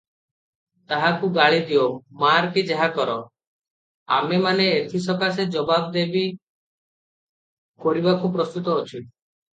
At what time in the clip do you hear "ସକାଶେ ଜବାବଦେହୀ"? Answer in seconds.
5.05-6.25